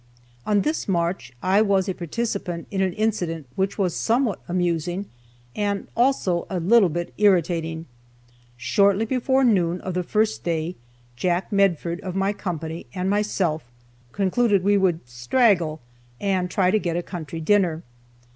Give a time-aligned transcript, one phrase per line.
[0.47, 5.05] On this march I was a participant in an incident which was somewhat amusing,
[5.55, 7.85] and also a little bit irritating.
[8.57, 10.75] Shortly before noon of the first day,
[11.15, 13.63] Jack Medford, of my company, and myself,
[14.11, 15.81] concluded we would "straggle,"
[16.19, 17.83] and try to get a country dinner.